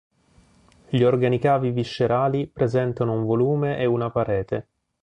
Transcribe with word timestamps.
Gli 0.89 1.03
organi 1.03 1.37
cavi 1.37 1.69
viscerali 1.69 2.47
presentano 2.47 3.13
un 3.13 3.23
volume 3.23 3.77
e 3.77 3.85
una 3.85 4.09
parete. 4.09 4.67